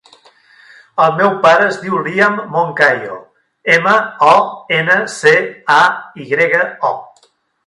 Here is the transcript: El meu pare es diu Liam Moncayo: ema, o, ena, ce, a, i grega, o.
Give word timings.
El 1.03 1.11
meu 1.17 1.35
pare 1.43 1.67
es 1.73 1.77
diu 1.83 1.99
Liam 2.07 2.39
Moncayo: 2.55 3.19
ema, 3.77 3.93
o, 4.31 4.33
ena, 4.79 4.97
ce, 5.19 5.35
a, 5.79 5.81
i 6.25 6.31
grega, 6.33 6.65
o. 6.93 7.29